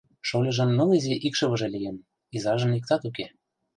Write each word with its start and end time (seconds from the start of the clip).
Шольыжын 0.27 0.69
ныл 0.77 0.89
изи 0.97 1.15
икшывыже 1.27 1.67
лийын, 1.75 1.97
изажын 2.35 2.71
иктат 2.77 3.01
уке. 3.09 3.25